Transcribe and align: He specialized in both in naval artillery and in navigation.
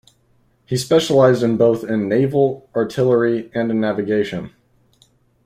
He 0.65 0.77
specialized 0.77 1.43
in 1.43 1.57
both 1.57 1.83
in 1.83 2.09
naval 2.09 2.67
artillery 2.73 3.51
and 3.53 3.69
in 3.69 3.79
navigation. 3.79 4.51